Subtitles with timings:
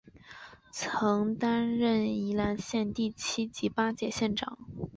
[0.71, 4.57] 曾担任宜兰县第七及八届县长。